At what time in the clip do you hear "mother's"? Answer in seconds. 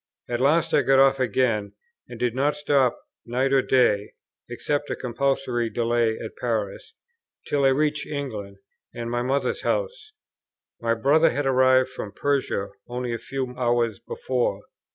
9.21-9.61